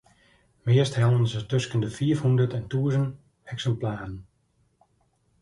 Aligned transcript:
Meast 0.69 0.95
hellen 0.99 1.25
se 1.31 1.41
tusken 1.51 1.81
de 1.83 1.89
fiifhûndert 1.97 2.55
en 2.57 2.65
tûzen 2.71 3.07
eksimplaren. 3.53 4.15